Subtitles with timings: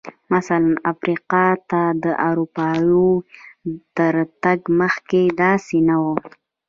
[0.33, 3.09] مثلاً افریقا ته د اروپایانو
[3.97, 6.03] تر تګ مخکې داسې نه و.